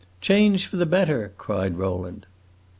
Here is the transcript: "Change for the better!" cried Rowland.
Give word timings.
"Change 0.19 0.65
for 0.65 0.77
the 0.77 0.87
better!" 0.87 1.31
cried 1.37 1.77
Rowland. 1.77 2.25